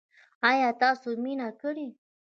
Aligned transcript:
ایا 0.49 0.69
تاسو 0.81 1.09
مینه 1.23 1.47
کړې؟ 1.61 1.87